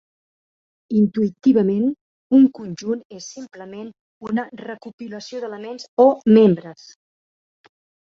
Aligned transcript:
Intuïtivament, 1.01 1.85
un 2.39 2.47
conjunt 2.61 3.05
és 3.19 3.29
simplement 3.37 3.93
una 4.31 4.49
recopilació 4.67 5.45
d'elements 5.47 5.89
o 6.09 6.13
"membres". 6.43 6.93